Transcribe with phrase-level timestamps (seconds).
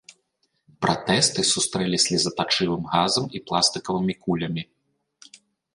[0.85, 4.63] Пратжсты сустрэлі слёзатачывым газам і пластыкавымі кулямі.